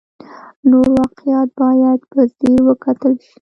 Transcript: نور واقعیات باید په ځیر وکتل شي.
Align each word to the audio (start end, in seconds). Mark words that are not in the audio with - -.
نور 0.69 0.87
واقعیات 0.99 1.49
باید 1.61 1.99
په 2.11 2.19
ځیر 2.39 2.59
وکتل 2.67 3.13
شي. 3.23 3.29